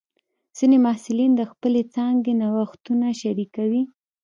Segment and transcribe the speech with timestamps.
[0.57, 3.83] ځینې محصلین د خپلې څانګې نوښتونه شریکوي.